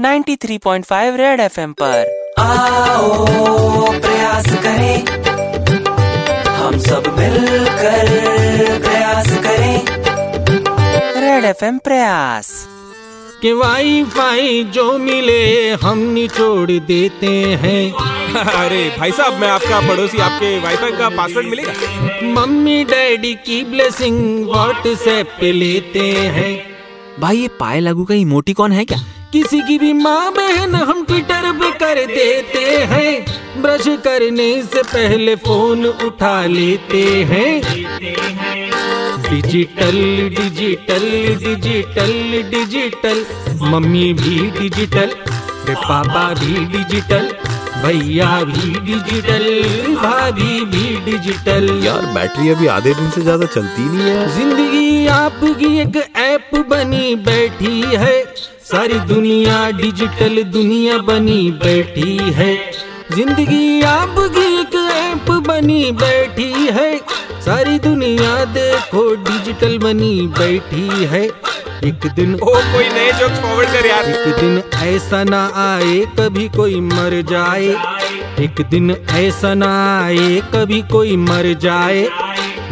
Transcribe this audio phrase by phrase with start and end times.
[0.00, 3.26] 93.5 red FM पर। आओ
[4.00, 5.06] प्रयास करें।
[6.46, 8.06] हम सब मिलकर
[8.80, 9.86] प्रयास करें।
[11.20, 12.68] रेड एफएम प्रयास।
[13.42, 17.92] कि वाईफाई जो मिले हम निचोड़ देते हैं।
[18.34, 21.72] अरे भाई साहब मैं आपका पड़ोसी आपके वाईफाई का पासवर्ड मिलेगा?
[22.22, 26.67] मम्मी डैडी की ब्लेसिंग व्हाट्सएप पे लेते हैं।
[27.20, 28.98] भाई, ये पाए लागू का इमोटी कौन है क्या?
[29.32, 32.60] किसी की भी माँ बहन हम ट्विटर पे कर देते
[32.92, 37.62] हैं। ब्रश करने से पहले फ़ोन उठा लेते हैं।
[39.30, 39.98] Digital
[40.36, 41.08] digital
[41.44, 43.26] digital digital
[43.62, 45.14] mummy भी डिजिटल
[45.70, 47.32] पापा भी डिजिटल
[47.82, 49.44] भैया भी डिजिटल
[49.94, 55.78] भाभी भी डिजिटल यार बैटरी अभी आधे दिन से ज़्यादा चलती नहीं है। ज़िंदगी आपकी
[55.80, 58.16] एक ऐप बनी बैठी है।
[58.70, 62.54] सारी दुनिया डिजिटल दुनिया बनी बैठी है।
[63.12, 66.96] ज़िंदगी आपकी एक ऐप बनी बैठी है।
[67.44, 71.28] सारी दुनिया देखो डिजिटल बनी बैठी है।
[71.84, 76.48] एक दिन ओ कोई नए जोक्स फॉरवर्ड कर यार। एक दिन ऐसा ना आए कभी
[76.48, 77.68] कोई मर जाए।
[78.44, 79.68] एक दिन ऐसा ना
[79.98, 82.02] आए कभी कोई मर जाए।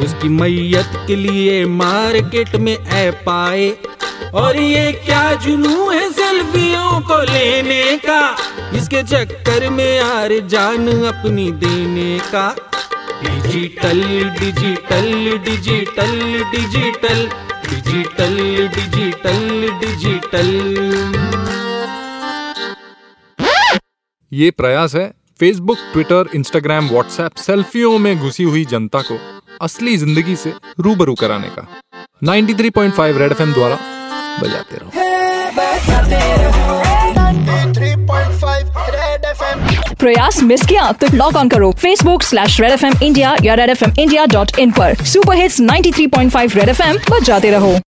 [0.04, 3.70] उसकी मैयत के लिए मार्केट में ऐप आए
[4.34, 8.20] और ये क्या जुनू है सेल्फियों को लेने का?
[8.76, 12.48] इसके चक्कर में यार जान अपनी देने का।
[13.22, 14.02] Digital
[14.40, 16.18] digital digital
[16.52, 17.28] digital.
[17.96, 20.48] Digital digital digital.
[24.32, 25.06] ये प्रयास है
[25.40, 29.18] फेसबुक ट्विटर इंस्टाग्राम व्हाट्सएप सेल्फियों में घुसी हुई जनता को
[29.62, 31.66] असली ज़िंदगी से रूबरू कराने का।
[32.22, 33.78] 93.5 रेड एफएम द्वारा
[34.42, 34.90] बजाते रहो।
[39.96, 43.70] प्रयास मिस किया तो लॉग ऑन करो। Facebook slash Red F M India या Red
[43.70, 47.78] F M India dot in पर। Super hits 93.5 Red F M बजाते रहो।